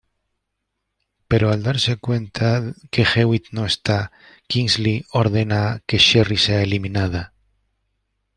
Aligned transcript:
Pero 1.27 1.51
al 1.51 1.61
darse 1.61 1.95
cuenta 1.97 2.73
que 2.89 3.05
Hewitt 3.05 3.49
no 3.51 3.67
está, 3.67 4.11
Kingsley 4.47 5.05
ordena 5.11 5.83
que 5.85 5.99
Sherry 5.99 6.37
sea 6.37 6.63
eliminada. 6.63 7.33